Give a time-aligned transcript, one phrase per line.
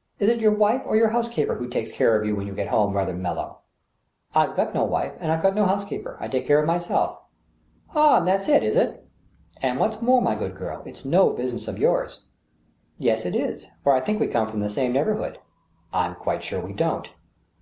[0.00, 2.52] *' Is it your wife or your housekeeper who takes care of you when you
[2.52, 3.60] get home rather mellow
[4.30, 6.18] f*'" I've got no wife and I've got no housekeeper.
[6.20, 7.18] I take care of myself."."
[7.94, 9.06] AH, that's it, is it?""
[9.62, 12.20] And what's more, my good girl, it's no business of yours!"
[12.98, 15.38] "Yes, it is, for I think we come from the same neighbor hood."."
[15.94, 17.10] I'm quite sure we don't."